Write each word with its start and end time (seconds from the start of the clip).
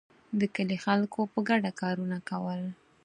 د 0.39 0.41
کلي 0.55 0.77
خلکو 0.85 1.19
په 1.31 1.39
ګډه 1.49 1.71
کارونه 1.81 2.17
کول. 2.29 2.61